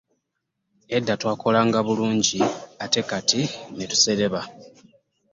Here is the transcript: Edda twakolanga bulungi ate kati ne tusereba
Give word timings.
Edda 0.95 1.13
twakolanga 1.21 1.79
bulungi 1.87 2.39
ate 2.83 3.01
kati 3.09 3.41
ne 3.75 3.85
tusereba 3.91 4.41